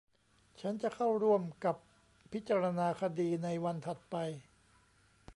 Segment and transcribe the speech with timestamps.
[0.61, 1.75] ฉันจะเข้าร่วมกับ
[2.31, 4.15] พิจารณาคดีในวันถัดไป